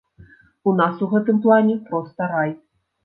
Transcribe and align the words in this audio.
У 0.71 0.71
нас 0.79 1.03
у 1.07 1.09
гэтым 1.13 1.37
плане 1.45 1.77
проста 1.91 2.21
рай. 2.37 2.51